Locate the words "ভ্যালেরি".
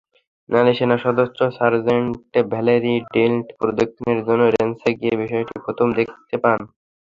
2.51-2.95